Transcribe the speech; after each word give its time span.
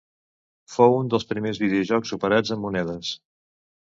Fou 0.75 0.95
un 1.01 1.11
dels 1.13 1.27
primers 1.33 1.59
videojocs 1.65 2.15
operats 2.19 2.53
amb 2.57 2.65
monedes. 2.69 3.15